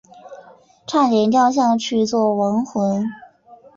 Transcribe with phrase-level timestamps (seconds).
[0.87, 3.05] 差点掉下去做亡魂